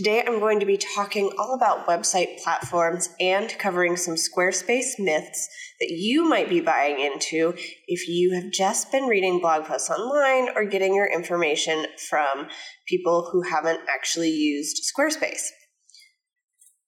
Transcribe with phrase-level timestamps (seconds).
[0.00, 5.46] Today I'm going to be talking all about website platforms and covering some Squarespace myths
[5.78, 7.52] that you might be buying into
[7.86, 12.48] if you have just been reading blog posts online or getting your information from
[12.88, 15.48] people who haven't actually used Squarespace.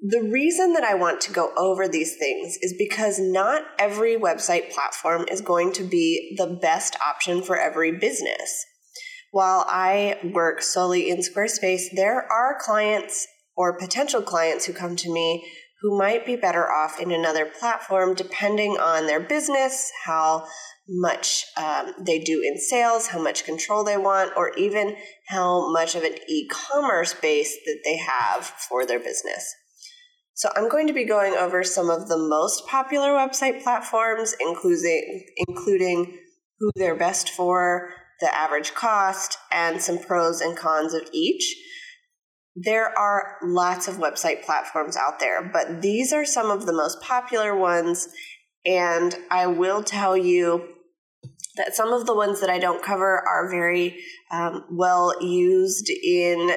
[0.01, 4.73] The reason that I want to go over these things is because not every website
[4.73, 8.65] platform is going to be the best option for every business
[9.33, 15.13] while I work solely in Squarespace, there are clients or potential clients who come to
[15.13, 15.45] me
[15.81, 20.47] who might be better off in another platform depending on their business, how
[20.87, 24.97] much um, they do in sales, how much control they want, or even
[25.29, 29.55] how much of an e commerce base that they have for their business.
[30.35, 35.25] So, I'm going to be going over some of the most popular website platforms, including,
[35.49, 36.19] including
[36.59, 37.91] who they're best for,
[38.23, 41.57] the average cost, and some pros and cons of each.
[42.55, 47.01] There are lots of website platforms out there, but these are some of the most
[47.03, 48.09] popular ones.
[48.65, 50.69] And I will tell you
[51.57, 53.99] that some of the ones that I don't cover are very
[54.31, 56.53] um, well used in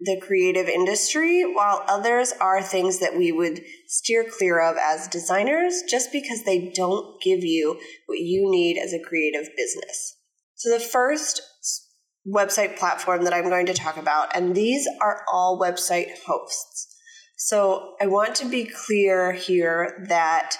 [0.00, 5.82] the creative industry, while others are things that we would steer clear of as designers
[5.90, 10.17] just because they don't give you what you need as a creative business.
[10.58, 11.40] So, the first
[12.26, 16.96] website platform that I'm going to talk about, and these are all website hosts.
[17.36, 20.56] So, I want to be clear here that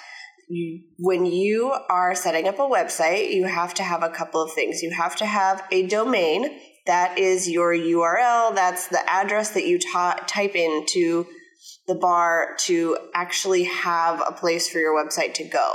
[1.01, 4.83] when you are setting up a website, you have to have a couple of things.
[4.83, 9.81] You have to have a domain, that is your URL, that's the address that you
[9.81, 11.27] ta- type into
[11.89, 15.75] the bar to actually have a place for your website to go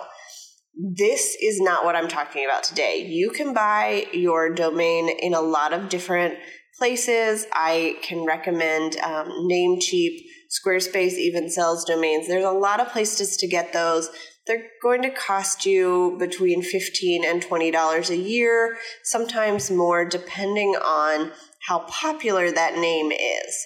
[0.75, 3.05] this is not what I'm talking about today.
[3.07, 6.35] You can buy your domain in a lot of different
[6.77, 7.45] places.
[7.53, 10.25] I can recommend um, Namecheap.
[10.49, 12.27] Squarespace even sells domains.
[12.27, 14.09] There's a lot of places to get those.
[14.45, 21.31] They're going to cost you between 15 and $20 a year, sometimes more, depending on
[21.67, 23.65] how popular that name is.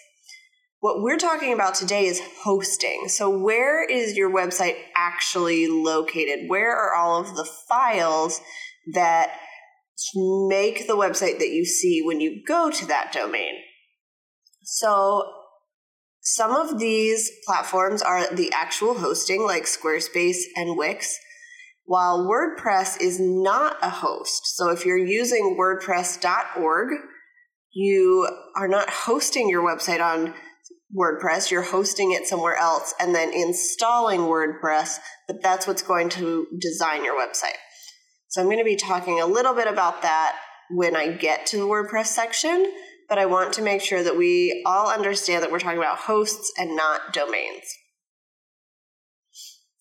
[0.80, 3.08] What we're talking about today is hosting.
[3.08, 6.48] So, where is your website actually located?
[6.48, 8.42] Where are all of the files
[8.94, 9.32] that
[10.14, 13.56] make the website that you see when you go to that domain?
[14.64, 15.24] So,
[16.22, 21.18] some of these platforms are the actual hosting, like Squarespace and Wix,
[21.86, 24.56] while WordPress is not a host.
[24.56, 26.90] So, if you're using WordPress.org,
[27.74, 30.36] you are not hosting your website on
[30.96, 36.48] WordPress, you're hosting it somewhere else and then installing WordPress, but that's what's going to
[36.60, 37.58] design your website.
[38.30, 40.38] So I'm going to be talking a little bit about that
[40.70, 42.72] when I get to the WordPress section,
[43.10, 46.52] but I want to make sure that we all understand that we're talking about hosts
[46.58, 47.64] and not domains.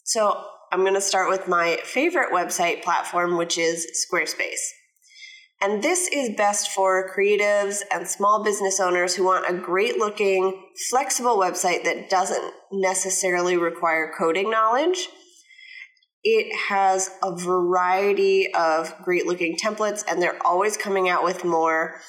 [0.04, 4.60] So I'm going to start with my favorite website platform, which is Squarespace.
[5.60, 10.68] And this is best for creatives and small business owners who want a great looking,
[10.90, 15.08] flexible website that doesn't necessarily require coding knowledge.
[16.22, 22.00] It has a variety of great looking templates, and they're always coming out with more,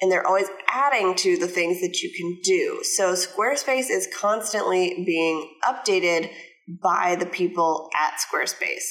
[0.00, 2.82] and they're always adding to the things that you can do.
[2.82, 6.30] So, Squarespace is constantly being updated
[6.82, 8.84] by the people at Squarespace.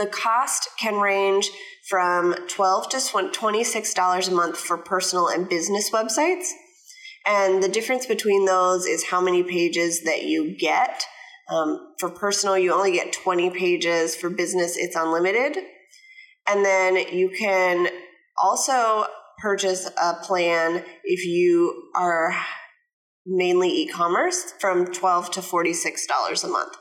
[0.00, 1.50] The cost can range
[1.86, 6.46] from 12 to $26 a month for personal and business websites.
[7.26, 11.04] And the difference between those is how many pages that you get.
[11.50, 14.16] Um, for personal, you only get 20 pages.
[14.16, 15.58] For business, it's unlimited.
[16.48, 17.88] And then you can
[18.40, 19.04] also
[19.36, 22.34] purchase a plan if you are
[23.26, 26.74] mainly e commerce from 12 to $46 a month.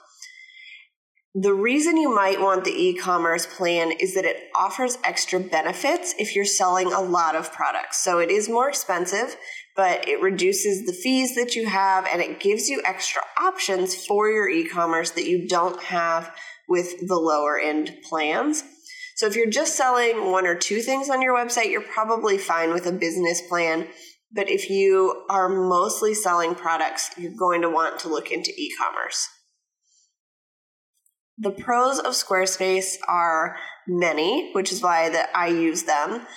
[1.36, 6.16] The reason you might want the e commerce plan is that it offers extra benefits
[6.18, 8.04] if you're selling a lot of products.
[8.04, 9.38] So it is more expensive,
[9.76, 14.28] but it reduces the fees that you have and it gives you extra options for
[14.28, 16.36] your e commerce that you don't have
[16.68, 18.64] with the lower end plans.
[19.16, 22.74] So if you're just selling one or two things on your website, you're probably fine
[22.74, 23.88] with a business plan.
[24.32, 28.74] But if you are mostly selling products, you're going to want to look into e
[28.76, 29.28] commerce.
[31.42, 33.56] The pros of Squarespace are
[33.88, 36.28] many, which is why that I use them,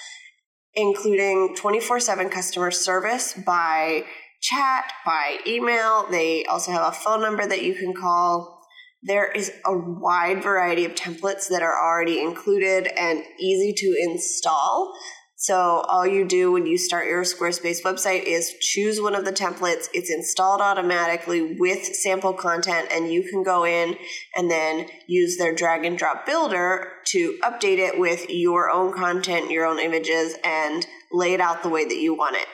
[0.75, 4.04] including 24/7 customer service by
[4.40, 6.06] chat, by email.
[6.08, 8.60] They also have a phone number that you can call.
[9.02, 14.96] There is a wide variety of templates that are already included and easy to install.
[15.43, 15.56] So
[15.89, 19.89] all you do when you start your Squarespace website is choose one of the templates.
[19.93, 23.97] It's installed automatically with sample content and you can go in
[24.37, 29.50] and then use their drag and drop builder to update it with your own content,
[29.50, 32.47] your own images and lay it out the way that you want it.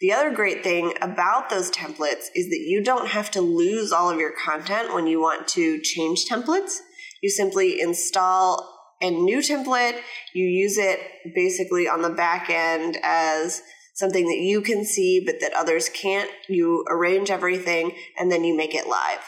[0.00, 4.10] The other great thing about those templates is that you don't have to lose all
[4.10, 6.78] of your content when you want to change templates.
[7.22, 10.00] You simply install a new template,
[10.34, 11.00] you use it
[11.34, 13.62] basically on the back end as
[13.94, 16.30] something that you can see but that others can't.
[16.48, 19.20] You arrange everything and then you make it live.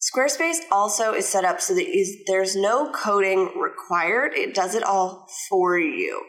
[0.00, 4.32] Squarespace also is set up so that there's no coding required.
[4.34, 6.22] It does it all for you.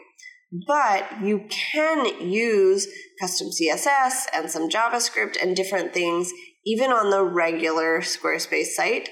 [0.66, 2.88] But you can use
[3.20, 6.32] custom CSS and some JavaScript and different things
[6.66, 9.08] even on the regular Squarespace site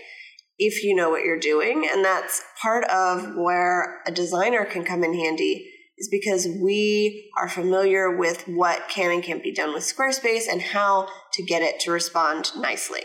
[0.58, 1.88] if you know what you're doing.
[1.90, 7.48] And that's part of where a designer can come in handy is because we are
[7.48, 11.80] familiar with what can and can't be done with Squarespace and how to get it
[11.80, 13.02] to respond nicely.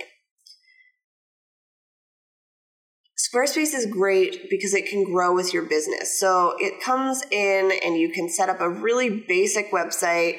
[3.18, 6.20] Squarespace is great because it can grow with your business.
[6.20, 10.38] So it comes in and you can set up a really basic website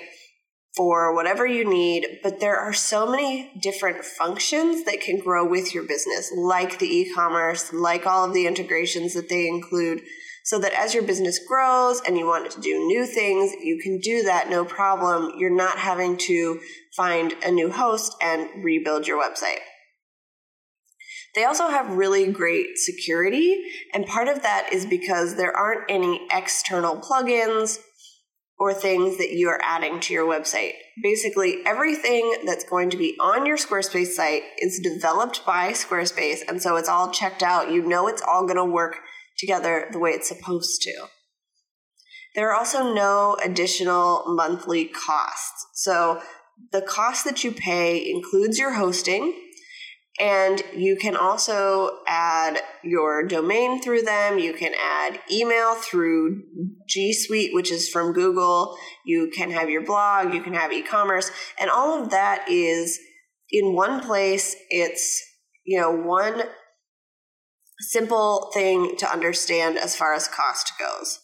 [0.76, 5.72] for whatever you need, but there are so many different functions that can grow with
[5.72, 10.00] your business, like the e commerce, like all of the integrations that they include,
[10.42, 13.98] so that as your business grows and you want to do new things, you can
[14.00, 15.32] do that no problem.
[15.38, 16.60] You're not having to
[16.96, 19.60] find a new host and rebuild your website.
[21.34, 23.62] They also have really great security,
[23.92, 27.78] and part of that is because there aren't any external plugins
[28.58, 30.72] or things that you are adding to your website.
[31.02, 36.62] Basically, everything that's going to be on your Squarespace site is developed by Squarespace, and
[36.62, 37.72] so it's all checked out.
[37.72, 38.98] You know it's all going to work
[39.38, 41.06] together the way it's supposed to.
[42.34, 45.66] There are also no additional monthly costs.
[45.74, 46.20] So
[46.72, 49.34] the cost that you pay includes your hosting,
[50.20, 54.38] and you can also add your domain through them.
[54.38, 56.42] You can add email through
[56.88, 58.76] G Suite, which is from Google.
[59.04, 62.98] You can have your blog, you can have e commerce, and all of that is
[63.50, 64.54] in one place.
[64.70, 65.20] It's,
[65.64, 66.42] you know, one
[67.80, 71.18] simple thing to understand as far as cost goes.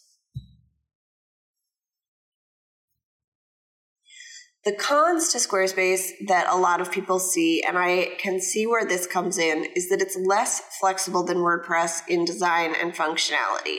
[4.63, 8.85] The cons to Squarespace that a lot of people see, and I can see where
[8.85, 13.77] this comes in, is that it's less flexible than WordPress in design and functionality.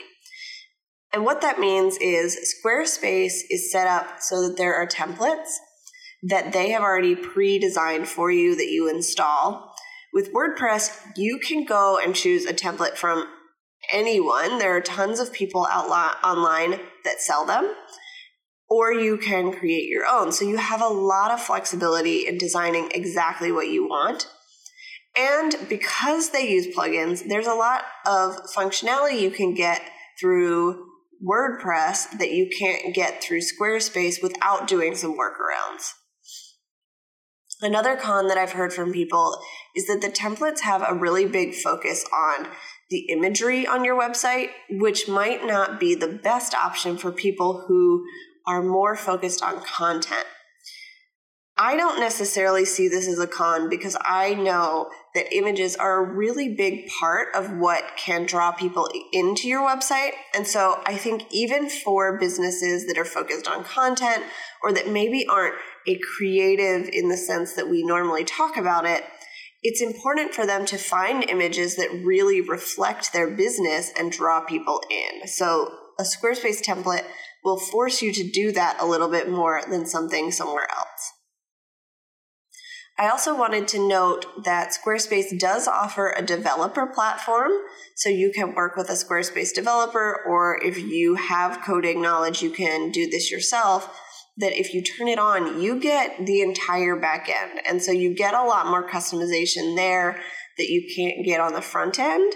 [1.12, 5.50] And what that means is Squarespace is set up so that there are templates
[6.24, 9.72] that they have already pre designed for you that you install.
[10.12, 13.28] With WordPress, you can go and choose a template from
[13.92, 14.58] anyone.
[14.58, 15.88] There are tons of people out
[16.24, 17.72] online that sell them
[18.72, 20.32] or you can create your own.
[20.32, 24.28] So you have a lot of flexibility in designing exactly what you want.
[25.14, 29.82] And because they use plugins, there's a lot of functionality you can get
[30.18, 30.86] through
[31.22, 35.90] WordPress that you can't get through Squarespace without doing some workarounds.
[37.60, 39.38] Another con that I've heard from people
[39.76, 42.48] is that the templates have a really big focus on
[42.88, 48.02] the imagery on your website, which might not be the best option for people who
[48.46, 50.26] are more focused on content.
[51.58, 56.14] I don't necessarily see this as a con because I know that images are a
[56.14, 60.12] really big part of what can draw people into your website.
[60.34, 64.24] And so I think even for businesses that are focused on content
[64.62, 65.54] or that maybe aren't
[65.86, 69.04] a creative in the sense that we normally talk about it,
[69.62, 74.82] it's important for them to find images that really reflect their business and draw people
[74.90, 75.28] in.
[75.28, 77.04] So a Squarespace template
[77.44, 81.12] will force you to do that a little bit more than something somewhere else.
[82.98, 87.50] I also wanted to note that Squarespace does offer a developer platform,
[87.96, 92.50] so you can work with a Squarespace developer, or if you have coding knowledge, you
[92.50, 93.98] can do this yourself.
[94.36, 97.60] That if you turn it on, you get the entire back end.
[97.68, 100.20] And so you get a lot more customization there
[100.56, 102.32] that you can't get on the front end.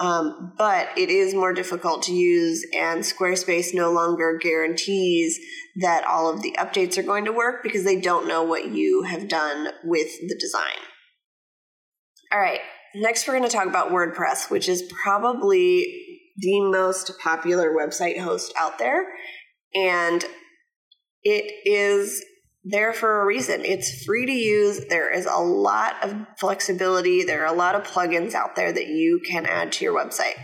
[0.00, 5.38] Um, but it is more difficult to use, and Squarespace no longer guarantees
[5.76, 9.02] that all of the updates are going to work because they don't know what you
[9.02, 10.80] have done with the design.
[12.32, 12.60] All right,
[12.94, 15.84] next we're going to talk about WordPress, which is probably
[16.38, 19.06] the most popular website host out there.
[19.74, 20.24] And
[21.22, 22.24] it is
[22.62, 23.64] there for a reason.
[23.64, 24.86] It's free to use.
[24.88, 27.24] There is a lot of flexibility.
[27.24, 30.38] There are a lot of plugins out there that you can add to your website.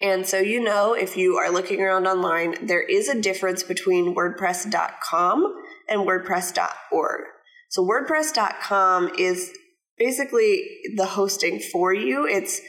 [0.00, 4.14] And so, you know, if you are looking around online, there is a difference between
[4.14, 7.20] WordPress.com and WordPress.org.
[7.70, 9.50] So, WordPress.com is
[9.96, 12.26] basically the hosting for you.
[12.26, 12.60] It's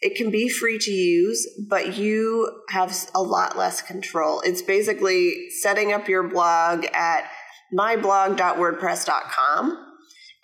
[0.00, 4.40] it can be free to use, but you have a lot less control.
[4.40, 7.30] It's basically setting up your blog at
[7.72, 9.86] myblog.wordpress.com.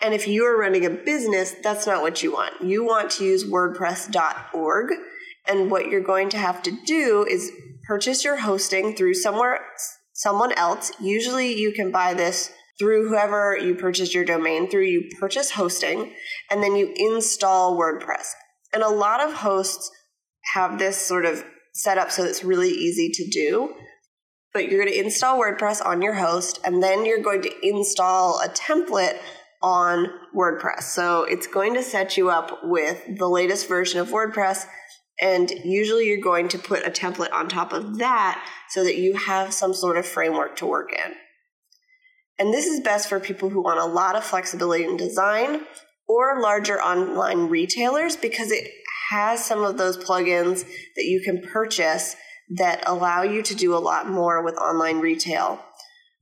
[0.00, 2.62] And if you are running a business, that's not what you want.
[2.62, 4.92] You want to use wordpress.org.
[5.49, 7.50] And what you're going to have to do is
[7.87, 9.61] purchase your hosting through somewhere
[10.12, 10.92] someone else.
[11.00, 14.85] Usually you can buy this through whoever you purchase your domain through.
[14.85, 16.12] You purchase hosting
[16.50, 18.33] and then you install WordPress.
[18.76, 19.90] And a lot of hosts
[20.52, 21.42] have this sort of
[21.73, 23.73] set up so it's really easy to do.
[24.52, 28.38] But you're going to install WordPress on your host, and then you're going to install
[28.42, 29.16] a template
[29.62, 30.83] on WordPress.
[30.83, 34.66] So it's going to set you up with the latest version of WordPress.
[35.23, 39.14] And usually you're going to put a template on top of that so that you
[39.16, 41.14] have some sort of framework to work in.
[42.38, 45.62] And this is best for people who want a lot of flexibility in design
[46.09, 48.71] or larger online retailers because it
[49.11, 50.65] has some of those plugins
[50.97, 52.17] that you can purchase
[52.49, 55.61] that allow you to do a lot more with online retail.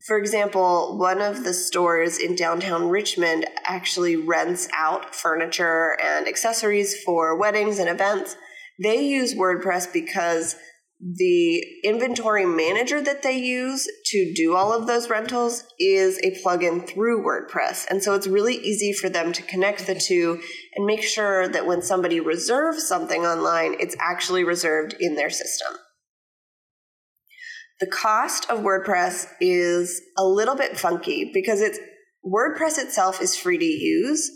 [0.07, 7.03] For example, one of the stores in downtown Richmond actually rents out furniture and accessories
[7.03, 8.37] for weddings and events.
[8.83, 10.57] They use WordPress because
[11.06, 16.88] the inventory manager that they use to do all of those rentals is a plugin
[16.88, 17.84] through WordPress.
[17.90, 20.40] And so it's really easy for them to connect the two
[20.75, 25.75] and make sure that when somebody reserves something online, it's actually reserved in their system.
[27.80, 31.78] The cost of WordPress is a little bit funky because it's
[32.25, 34.30] WordPress itself is free to use,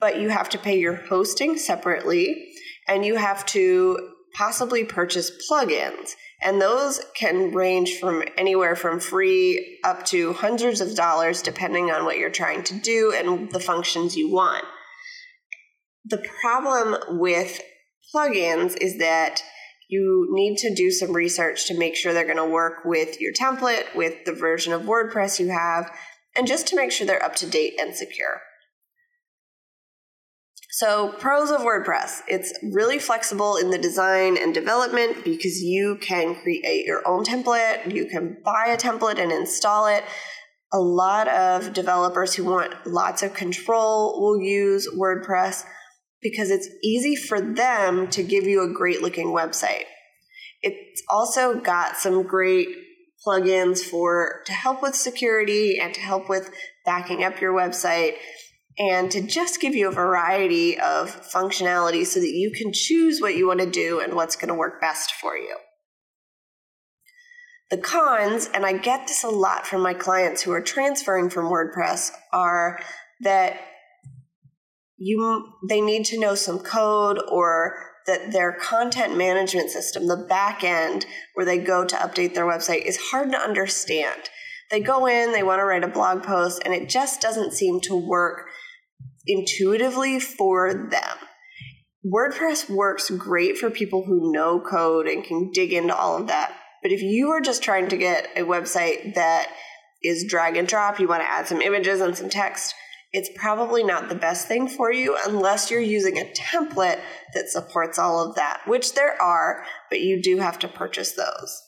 [0.00, 2.48] but you have to pay your hosting separately
[2.88, 6.10] and you have to possibly purchase plugins.
[6.40, 12.04] And those can range from anywhere from free up to hundreds of dollars, depending on
[12.04, 14.64] what you're trying to do and the functions you want.
[16.04, 17.60] The problem with
[18.14, 19.42] plugins is that
[19.88, 23.32] you need to do some research to make sure they're going to work with your
[23.32, 25.90] template, with the version of WordPress you have,
[26.36, 28.42] and just to make sure they're up to date and secure.
[30.78, 36.36] So, pros of WordPress it's really flexible in the design and development because you can
[36.36, 40.04] create your own template, you can buy a template and install it.
[40.72, 45.64] A lot of developers who want lots of control will use WordPress
[46.22, 49.86] because it's easy for them to give you a great looking website.
[50.62, 52.68] It's also got some great
[53.26, 56.52] plugins for to help with security and to help with
[56.84, 58.12] backing up your website
[58.78, 63.34] and to just give you a variety of functionality so that you can choose what
[63.34, 65.56] you want to do and what's going to work best for you.
[67.70, 71.46] The cons, and I get this a lot from my clients who are transferring from
[71.46, 72.80] WordPress, are
[73.20, 73.60] that
[74.96, 80.64] you they need to know some code or that their content management system, the back
[80.64, 81.04] end
[81.34, 84.30] where they go to update their website, is hard to understand.
[84.70, 87.80] They go in, they want to write a blog post, and it just doesn't seem
[87.82, 88.47] to work
[89.28, 91.16] intuitively for them.
[92.04, 96.56] WordPress works great for people who know code and can dig into all of that.
[96.82, 99.52] But if you are just trying to get a website that
[100.02, 102.74] is drag and drop, you want to add some images and some text,
[103.12, 107.00] it's probably not the best thing for you unless you're using a template
[107.34, 111.62] that supports all of that, which there are, but you do have to purchase those.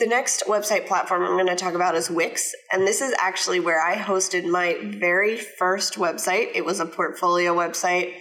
[0.00, 3.60] The next website platform I'm going to talk about is Wix, and this is actually
[3.60, 6.52] where I hosted my very first website.
[6.54, 8.14] It was a portfolio website,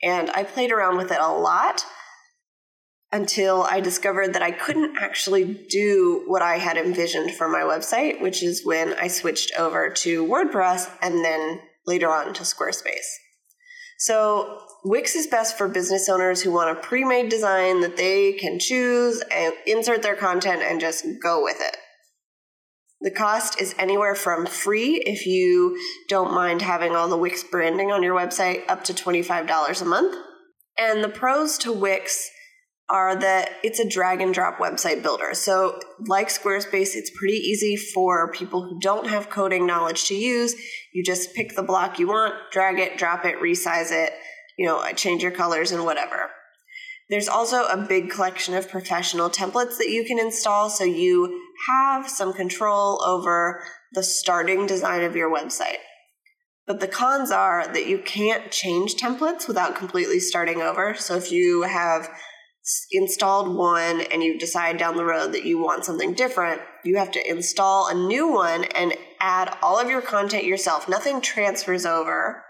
[0.00, 1.84] and I played around with it a lot
[3.10, 8.20] until I discovered that I couldn't actually do what I had envisioned for my website,
[8.20, 13.08] which is when I switched over to WordPress and then later on to Squarespace.
[13.98, 18.32] So Wix is best for business owners who want a pre made design that they
[18.32, 21.76] can choose and insert their content and just go with it.
[23.02, 25.78] The cost is anywhere from free if you
[26.08, 30.16] don't mind having all the Wix branding on your website up to $25 a month.
[30.78, 32.30] And the pros to Wix
[32.88, 35.34] are that it's a drag and drop website builder.
[35.34, 40.54] So, like Squarespace, it's pretty easy for people who don't have coding knowledge to use.
[40.94, 44.14] You just pick the block you want, drag it, drop it, resize it,
[44.58, 46.30] you know, uh, change your colors and whatever.
[47.08, 52.08] There's also a big collection of professional templates that you can install so you have
[52.08, 53.62] some control over
[53.92, 55.78] the starting design of your website.
[56.66, 60.94] But the cons are that you can't change templates without completely starting over.
[60.94, 62.10] So if you have
[62.92, 67.10] installed one and you decide down the road that you want something different, you have
[67.12, 70.90] to install a new one and add all of your content yourself.
[70.90, 72.44] Nothing transfers over.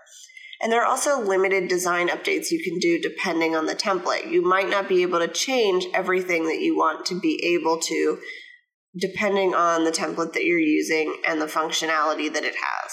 [0.60, 4.30] And there are also limited design updates you can do depending on the template.
[4.30, 8.18] You might not be able to change everything that you want to be able to,
[8.96, 12.92] depending on the template that you're using and the functionality that it has.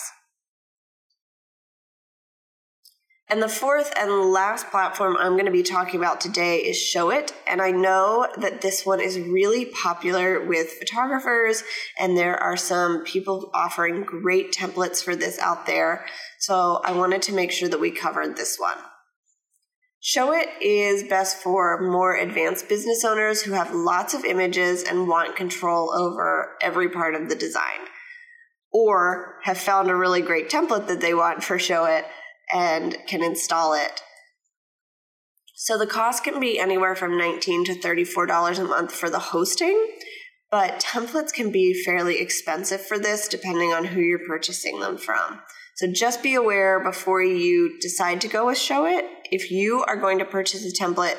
[3.27, 7.31] And the fourth and last platform I'm going to be talking about today is Showit.
[7.48, 11.63] And I know that this one is really popular with photographers,
[12.00, 16.05] and there are some people offering great templates for this out there.
[16.45, 18.77] So I wanted to make sure that we covered this one.
[19.99, 25.35] Showit is best for more advanced business owners who have lots of images and want
[25.35, 27.87] control over every part of the design,
[28.71, 32.03] or have found a really great template that they want for Showit
[32.53, 34.03] and can install it.
[35.55, 39.83] So the cost can be anywhere from 19 to $34 a month for the hosting,
[40.51, 45.41] but templates can be fairly expensive for this depending on who you're purchasing them from.
[45.75, 49.08] So just be aware before you decide to go with Showit.
[49.29, 51.17] If you are going to purchase a template,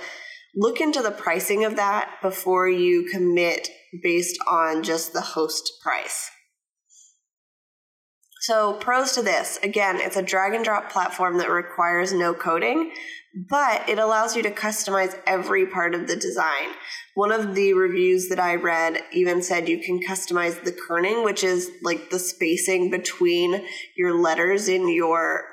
[0.55, 3.69] look into the pricing of that before you commit
[4.03, 6.31] based on just the host price.
[8.41, 12.93] So, pros to this again, it's a drag and drop platform that requires no coding,
[13.51, 16.69] but it allows you to customize every part of the design.
[17.16, 21.42] One of the reviews that I read even said you can customize the kerning, which
[21.42, 23.64] is like the spacing between
[23.96, 25.44] your letters in your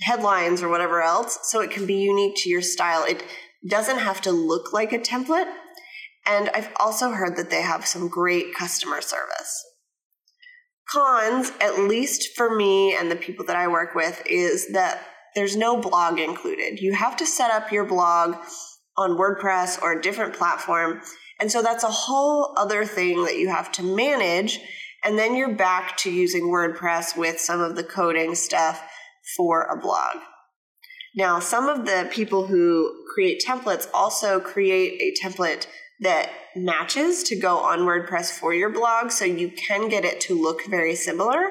[0.00, 3.04] headlines or whatever else, so it can be unique to your style.
[3.04, 3.22] It
[3.68, 5.48] doesn't have to look like a template.
[6.26, 9.64] And I've also heard that they have some great customer service.
[10.90, 15.56] Cons, at least for me and the people that I work with, is that there's
[15.56, 16.80] no blog included.
[16.80, 18.34] You have to set up your blog
[18.98, 21.00] on WordPress or a different platform.
[21.40, 24.60] And so that's a whole other thing that you have to manage.
[25.04, 28.82] And then you're back to using WordPress with some of the coding stuff
[29.36, 30.16] for a blog.
[31.14, 35.66] Now, some of the people who create templates also create a template
[36.00, 39.10] that matches to go on WordPress for your blog.
[39.10, 41.50] So you can get it to look very similar,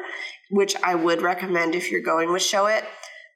[0.52, 2.84] which I would recommend if you're going with Showit.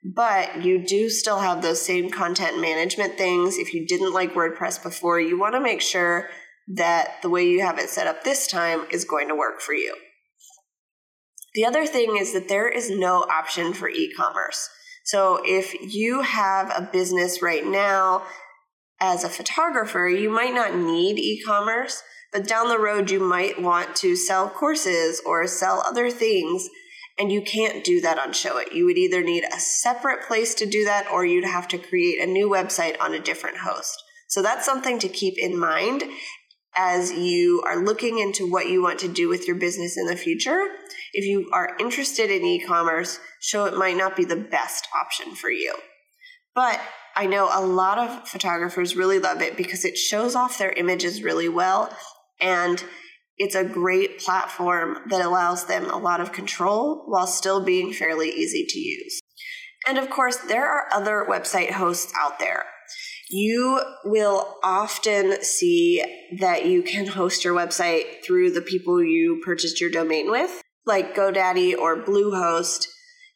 [0.03, 3.57] But you do still have those same content management things.
[3.57, 6.29] If you didn't like WordPress before, you want to make sure
[6.75, 9.73] that the way you have it set up this time is going to work for
[9.73, 9.95] you.
[11.53, 14.69] The other thing is that there is no option for e commerce.
[15.03, 18.23] So if you have a business right now
[18.99, 23.61] as a photographer, you might not need e commerce, but down the road, you might
[23.61, 26.69] want to sell courses or sell other things,
[27.21, 28.73] and you can't do that on Showit.
[28.73, 32.19] You would either need a separate place to do that or you'd have to create
[32.19, 34.01] a new website on a different host.
[34.27, 36.03] So that's something to keep in mind
[36.75, 40.15] as you are looking into what you want to do with your business in the
[40.15, 40.65] future.
[41.13, 45.51] If you are interested in e commerce, Showit might not be the best option for
[45.51, 45.75] you.
[46.55, 46.81] But
[47.15, 51.21] I know a lot of photographers really love it because it shows off their images
[51.21, 51.95] really well
[52.39, 52.83] and
[53.37, 58.29] it's a great platform that allows them a lot of control while still being fairly
[58.29, 59.19] easy to use.
[59.87, 62.65] And of course, there are other website hosts out there.
[63.29, 66.03] You will often see
[66.39, 71.15] that you can host your website through the people you purchased your domain with, like
[71.15, 72.87] GoDaddy or Bluehost.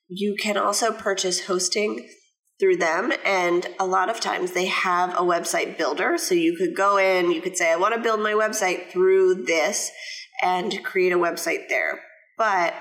[0.08, 2.08] You can also purchase hosting
[2.60, 3.12] through them.
[3.24, 6.18] And a lot of times they have a website builder.
[6.18, 9.46] So you could go in, you could say, I want to build my website through
[9.46, 9.91] this
[10.41, 12.00] and create a website there.
[12.38, 12.74] But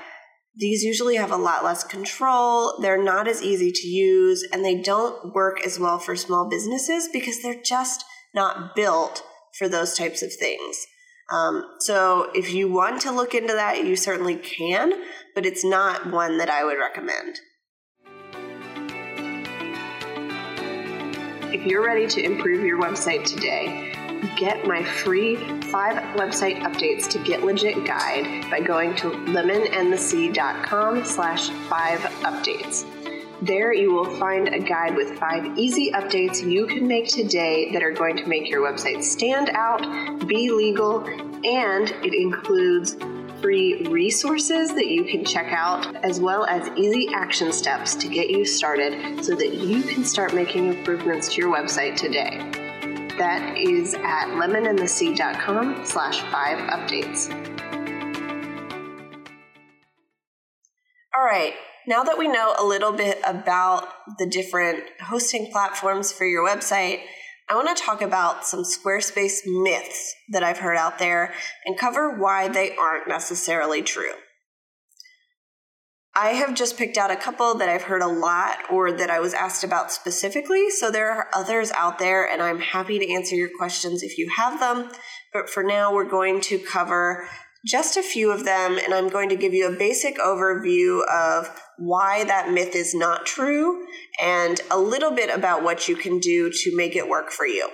[0.56, 2.78] these usually have a lot less control.
[2.80, 7.08] They're not as easy to use and they don't work as well for small businesses
[7.12, 9.22] because they're just not built
[9.58, 10.86] for those types of things.
[11.32, 14.92] Um, so if you want to look into that, you certainly can,
[15.34, 17.40] but it's not one that I would recommend.
[21.64, 23.90] If you're ready to improve your website today,
[24.36, 31.48] get my free five website updates to get legit guide by going to lemonandthesea.com slash
[31.70, 32.84] five updates.
[33.40, 37.82] There, you will find a guide with five easy updates you can make today that
[37.82, 41.02] are going to make your website stand out, be legal,
[41.46, 42.94] and it includes
[43.44, 48.30] free resources that you can check out, as well as easy action steps to get
[48.30, 52.38] you started so that you can start making improvements to your website today.
[53.18, 57.30] That is at lemonandthesea.com slash five updates.
[61.14, 61.52] All right,
[61.86, 67.00] now that we know a little bit about the different hosting platforms for your website,
[67.48, 71.34] I want to talk about some Squarespace myths that I've heard out there
[71.66, 74.14] and cover why they aren't necessarily true.
[76.16, 79.18] I have just picked out a couple that I've heard a lot or that I
[79.18, 80.70] was asked about specifically.
[80.70, 84.30] So there are others out there, and I'm happy to answer your questions if you
[84.36, 84.92] have them.
[85.32, 87.28] But for now, we're going to cover
[87.64, 91.50] just a few of them, and I'm going to give you a basic overview of
[91.78, 93.86] why that myth is not true
[94.20, 97.68] and a little bit about what you can do to make it work for you.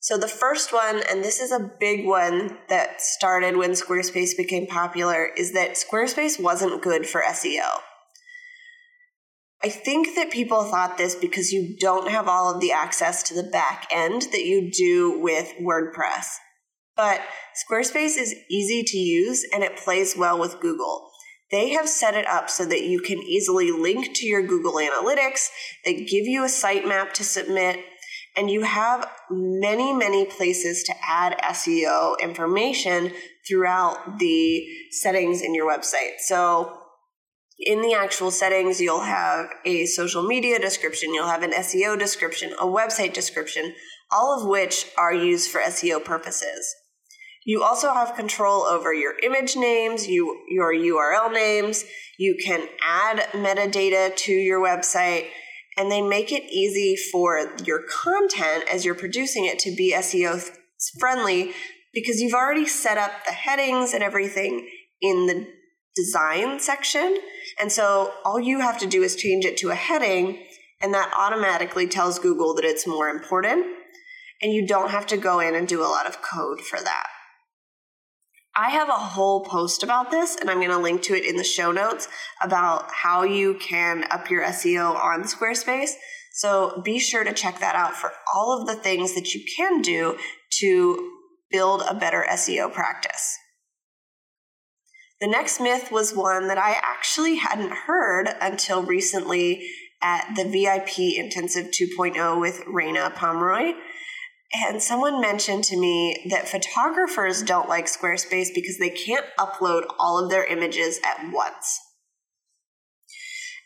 [0.00, 4.66] So, the first one, and this is a big one that started when Squarespace became
[4.66, 7.80] popular, is that Squarespace wasn't good for SEO.
[9.62, 13.34] I think that people thought this because you don't have all of the access to
[13.34, 16.36] the back end that you do with WordPress.
[16.98, 17.20] But
[17.54, 21.08] Squarespace is easy to use and it plays well with Google.
[21.50, 25.48] They have set it up so that you can easily link to your Google Analytics.
[25.84, 27.78] They give you a sitemap to submit,
[28.36, 33.12] and you have many, many places to add SEO information
[33.48, 36.18] throughout the settings in your website.
[36.18, 36.80] So,
[37.58, 42.52] in the actual settings, you'll have a social media description, you'll have an SEO description,
[42.60, 43.74] a website description,
[44.12, 46.74] all of which are used for SEO purposes.
[47.48, 51.82] You also have control over your image names, you, your URL names.
[52.18, 55.28] You can add metadata to your website,
[55.78, 60.46] and they make it easy for your content as you're producing it to be SEO
[61.00, 61.52] friendly
[61.94, 64.68] because you've already set up the headings and everything
[65.00, 65.46] in the
[65.96, 67.16] design section.
[67.58, 70.44] And so all you have to do is change it to a heading,
[70.82, 73.64] and that automatically tells Google that it's more important.
[74.42, 77.06] And you don't have to go in and do a lot of code for that.
[78.58, 81.36] I have a whole post about this, and I'm going to link to it in
[81.36, 82.08] the show notes
[82.42, 85.92] about how you can up your SEO on Squarespace.
[86.32, 89.80] So be sure to check that out for all of the things that you can
[89.80, 90.18] do
[90.58, 91.12] to
[91.52, 93.38] build a better SEO practice.
[95.20, 99.68] The next myth was one that I actually hadn't heard until recently
[100.02, 103.74] at the VIP Intensive 2.0 with Raina Pomeroy.
[104.52, 110.22] And someone mentioned to me that photographers don't like Squarespace because they can't upload all
[110.22, 111.80] of their images at once.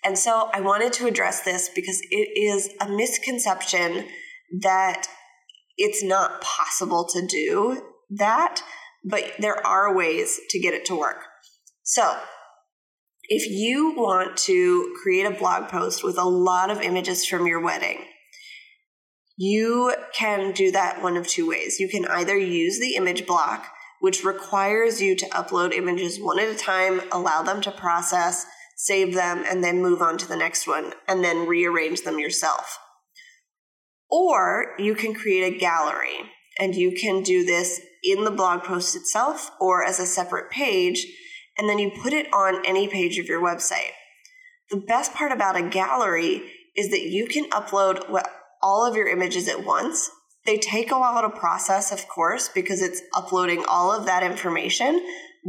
[0.05, 4.09] And so I wanted to address this because it is a misconception
[4.61, 5.07] that
[5.77, 8.63] it's not possible to do that,
[9.05, 11.25] but there are ways to get it to work.
[11.85, 12.19] So,
[13.29, 17.61] if you want to create a blog post with a lot of images from your
[17.61, 18.05] wedding,
[19.43, 21.81] you can do that one of two ways.
[21.81, 23.67] You can either use the image block,
[23.99, 29.15] which requires you to upload images one at a time, allow them to process, save
[29.15, 32.79] them, and then move on to the next one, and then rearrange them yourself.
[34.09, 38.95] Or you can create a gallery, and you can do this in the blog post
[38.95, 41.05] itself or as a separate page,
[41.59, 43.91] and then you put it on any page of your website.
[44.71, 49.09] The best part about a gallery is that you can upload what all of your
[49.09, 50.11] images at once.
[50.45, 55.05] They take a while to process, of course, because it's uploading all of that information,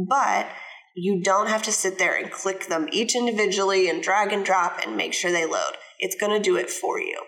[0.08, 0.48] but
[0.94, 4.78] you don't have to sit there and click them each individually and drag and drop
[4.84, 5.72] and make sure they load.
[5.98, 7.20] It's going to do it for you.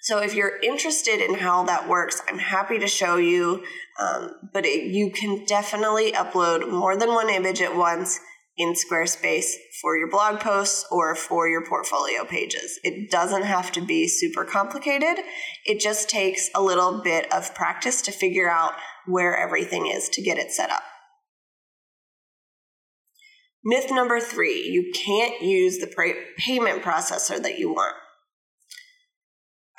[0.00, 3.62] So, if you're interested in how that works, I'm happy to show you.
[4.00, 8.18] Um, but it, you can definitely upload more than one image at once
[8.58, 12.78] in Squarespace for your blog posts or for your portfolio pages.
[12.82, 15.24] It doesn't have to be super complicated.
[15.64, 18.72] It just takes a little bit of practice to figure out
[19.06, 20.82] where everything is to get it set up.
[23.64, 27.96] Myth number three you can't use the payment processor that you want.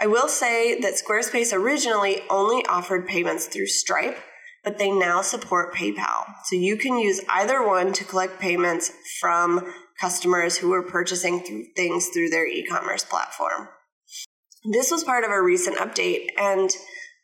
[0.01, 4.17] I will say that Squarespace originally only offered payments through Stripe,
[4.63, 6.25] but they now support PayPal.
[6.45, 12.09] So you can use either one to collect payments from customers who are purchasing things
[12.09, 13.69] through their e commerce platform.
[14.71, 16.69] This was part of a recent update, and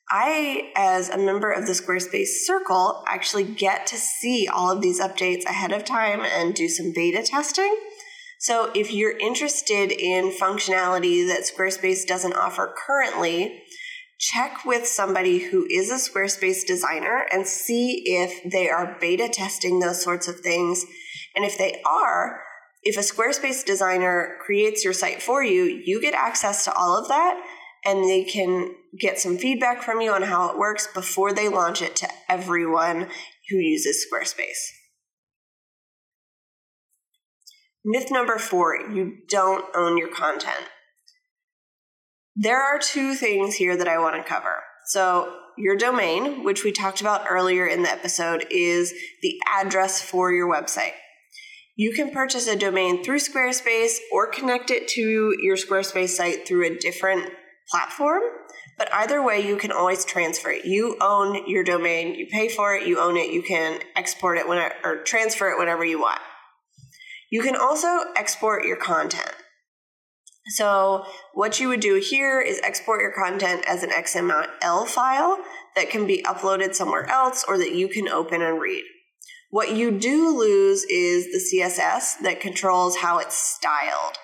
[0.10, 5.02] I, as a member of the Squarespace Circle, actually get to see all of these
[5.02, 7.76] updates ahead of time and do some beta testing.
[8.40, 13.64] So if you're interested in functionality that Squarespace doesn't offer currently,
[14.20, 19.80] check with somebody who is a Squarespace designer and see if they are beta testing
[19.80, 20.86] those sorts of things.
[21.36, 22.42] And if they are,
[22.84, 27.08] if a Squarespace designer creates your site for you, you get access to all of
[27.10, 27.42] that
[27.86, 31.82] and they can get some feedback from you on how it works before they launch
[31.82, 33.10] it to everyone
[33.50, 34.72] who uses Squarespace.
[37.84, 40.66] Myth number four you don't own your content.
[42.36, 44.64] There are two things here that I want to cover.
[44.88, 50.34] So, your domain, which we talked about earlier in the episode, is the address for
[50.34, 50.92] your website.
[51.78, 56.66] You can purchase a domain through Squarespace or connect it to your Squarespace site through
[56.66, 57.32] a different
[57.70, 58.22] platform.
[58.78, 60.66] But either way, you can always transfer it.
[60.66, 64.48] You own your domain, you pay for it, you own it, you can export it
[64.48, 66.20] whenever, or transfer it whenever you want.
[67.32, 69.34] You can also export your content.
[70.48, 75.40] So, what you would do here is export your content as an XML file
[75.76, 78.84] that can be uploaded somewhere else or that you can open and read.
[79.50, 84.18] What you do lose is the CSS that controls how it's styled,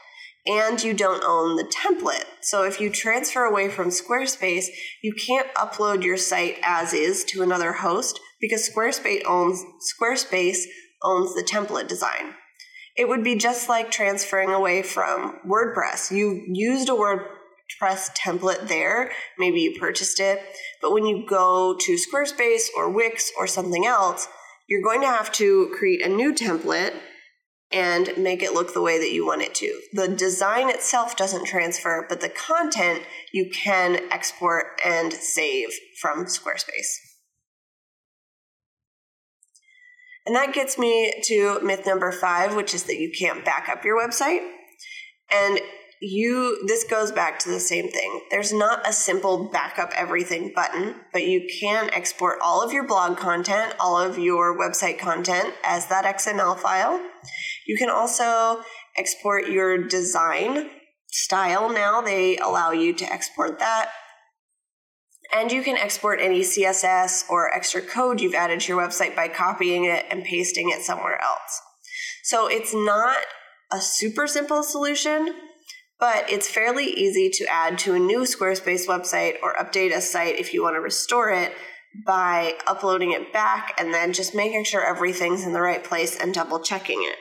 [0.45, 2.25] and you don't own the template.
[2.41, 4.65] So, if you transfer away from Squarespace,
[5.01, 10.65] you can't upload your site as is to another host because Squarespace owns Squarespace
[11.01, 12.36] owns the template design.
[12.97, 16.12] It would be just like transferring away from WordPress.
[16.12, 20.41] You used a WordPress template there, maybe you purchased it,
[20.82, 24.27] but when you go to Squarespace or Wix or something else,
[24.67, 26.93] you're going to have to create a new template
[27.71, 29.82] and make it look the way that you want it to.
[29.93, 37.11] The design itself doesn't transfer, but the content you can export and save from Squarespace.
[40.25, 43.84] And that gets me to myth number five, which is that you can't back up
[43.84, 44.47] your website.
[45.34, 45.60] And
[46.01, 48.21] you this goes back to the same thing.
[48.31, 53.17] There's not a simple backup everything button, but you can export all of your blog
[53.17, 56.99] content, all of your website content as that XML file.
[57.67, 58.63] You can also
[58.97, 60.71] export your design
[61.12, 62.01] style now.
[62.01, 63.91] They allow you to export that.
[65.34, 69.28] And you can export any CSS or extra code you've added to your website by
[69.28, 71.62] copying it and pasting it somewhere else.
[72.24, 73.17] So it's not
[73.72, 75.34] a super simple solution,
[76.00, 80.39] but it's fairly easy to add to a new Squarespace website or update a site
[80.39, 81.54] if you want to restore it
[82.06, 86.34] by uploading it back and then just making sure everything's in the right place and
[86.34, 87.17] double checking it.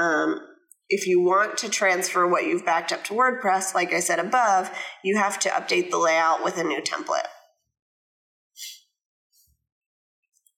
[0.00, 0.40] Um,
[0.88, 4.70] if you want to transfer what you've backed up to WordPress, like I said above,
[5.02, 7.26] you have to update the layout with a new template.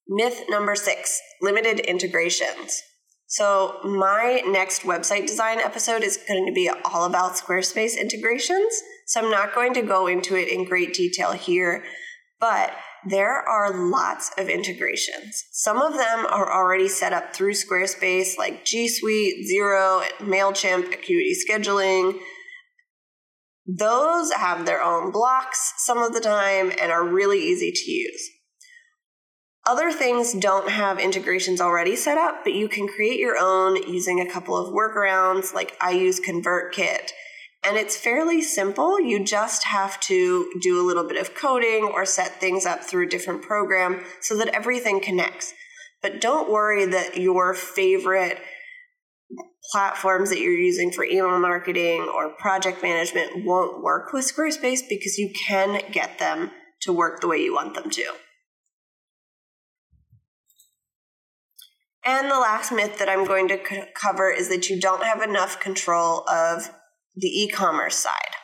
[0.08, 2.82] Myth number six limited integrations.
[3.26, 8.82] So, my next website design episode is going to be all about Squarespace integrations.
[9.06, 11.84] So, I'm not going to go into it in great detail here,
[12.40, 12.72] but
[13.06, 15.44] there are lots of integrations.
[15.52, 21.34] Some of them are already set up through Squarespace, like G Suite, Xero, MailChimp, Acuity
[21.34, 22.18] Scheduling.
[23.66, 28.37] Those have their own blocks some of the time and are really easy to use.
[29.68, 34.18] Other things don't have integrations already set up, but you can create your own using
[34.18, 37.10] a couple of workarounds, like I use ConvertKit.
[37.62, 38.98] And it's fairly simple.
[38.98, 43.08] You just have to do a little bit of coding or set things up through
[43.08, 45.52] a different program so that everything connects.
[46.00, 48.38] But don't worry that your favorite
[49.70, 55.18] platforms that you're using for email marketing or project management won't work with Squarespace because
[55.18, 58.14] you can get them to work the way you want them to.
[62.08, 65.20] And the last myth that I'm going to c- cover is that you don't have
[65.20, 66.70] enough control of
[67.14, 68.34] the e commerce side.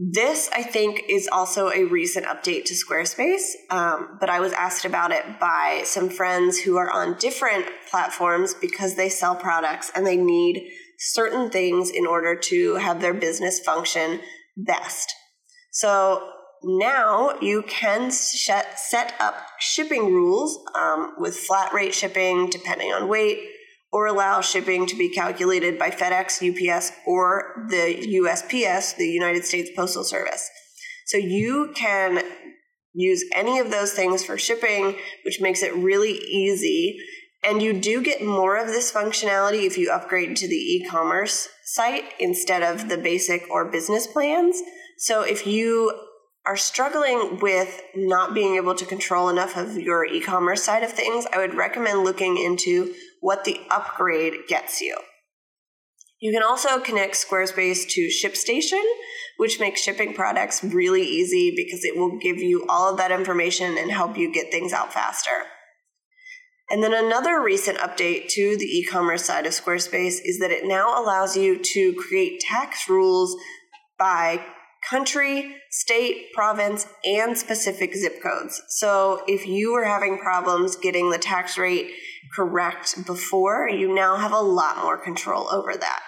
[0.00, 4.84] This, I think, is also a recent update to Squarespace, um, but I was asked
[4.84, 10.04] about it by some friends who are on different platforms because they sell products and
[10.04, 10.68] they need
[10.98, 14.18] certain things in order to have their business function
[14.56, 15.14] best.
[15.70, 16.30] So
[16.64, 23.50] now you can set up shipping rules um, with flat rate shipping depending on weight,
[23.92, 29.70] or allow shipping to be calculated by FedEx, UPS, or the USPS, the United States
[29.76, 30.50] Postal Service.
[31.06, 32.22] So you can
[32.92, 36.98] use any of those things for shipping, which makes it really easy.
[37.46, 41.48] And you do get more of this functionality if you upgrade to the e commerce
[41.64, 44.60] site instead of the basic or business plans.
[44.98, 45.92] So if you
[46.46, 50.92] are struggling with not being able to control enough of your e commerce side of
[50.92, 54.96] things, I would recommend looking into what the upgrade gets you.
[56.20, 58.82] You can also connect Squarespace to ShipStation,
[59.36, 63.76] which makes shipping products really easy because it will give you all of that information
[63.78, 65.44] and help you get things out faster.
[66.70, 70.66] And then another recent update to the e commerce side of Squarespace is that it
[70.66, 73.36] now allows you to create tax rules
[73.98, 74.44] by
[74.88, 78.62] country, state, province, and specific zip codes.
[78.68, 81.90] So if you were having problems getting the tax rate
[82.34, 86.02] correct before, you now have a lot more control over that.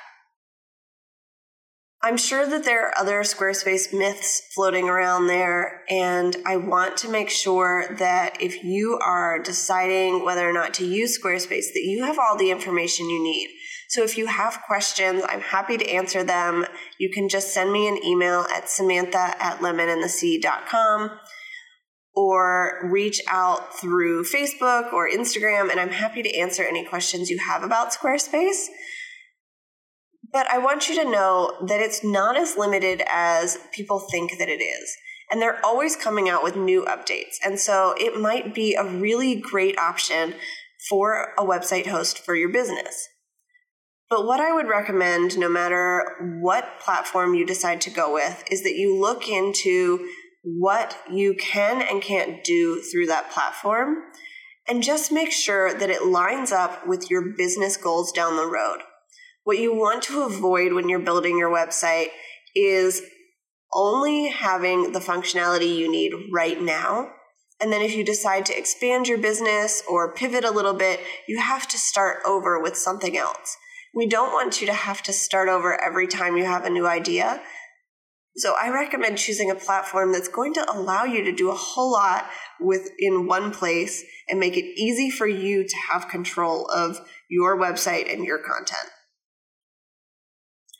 [2.03, 7.11] I'm sure that there are other Squarespace myths floating around there, and I want to
[7.11, 12.05] make sure that if you are deciding whether or not to use Squarespace, that you
[12.05, 13.49] have all the information you need.
[13.89, 16.67] So if you have questions, I'm happy to answer them.
[16.99, 21.11] You can just send me an email at samantha at lemonandthesea.com
[22.15, 27.39] or reach out through Facebook or Instagram, and I'm happy to answer any questions you
[27.39, 28.67] have about Squarespace.
[30.33, 34.49] But I want you to know that it's not as limited as people think that
[34.49, 34.97] it is.
[35.31, 37.37] And they're always coming out with new updates.
[37.45, 40.35] And so it might be a really great option
[40.89, 43.09] for a website host for your business.
[44.09, 48.63] But what I would recommend, no matter what platform you decide to go with, is
[48.63, 50.09] that you look into
[50.45, 53.97] what you can and can't do through that platform
[54.69, 58.79] and just make sure that it lines up with your business goals down the road.
[59.47, 62.09] What you want to avoid when you're building your website
[62.57, 63.01] is
[63.73, 67.13] only having the functionality you need right now.
[67.61, 71.39] And then if you decide to expand your business or pivot a little bit, you
[71.39, 73.57] have to start over with something else.
[73.95, 76.89] We don't want you to have to start over every time you have a new
[76.89, 77.41] idea.
[78.39, 81.93] So I recommend choosing a platform that's going to allow you to do a whole
[81.93, 82.27] lot
[82.61, 86.99] within one place and make it easy for you to have control of
[87.31, 88.91] your website and your content.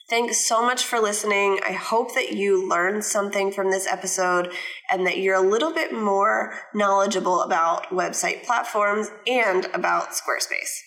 [0.09, 1.59] Thanks so much for listening.
[1.67, 4.53] I hope that you learned something from this episode
[4.89, 10.79] and that you're a little bit more knowledgeable about website platforms and about Squarespace.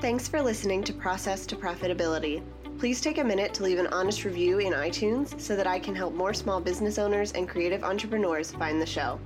[0.00, 2.42] Thanks for listening to Process to Profitability.
[2.80, 5.94] Please take a minute to leave an honest review in iTunes so that I can
[5.94, 9.20] help more small business owners and creative entrepreneurs find the show.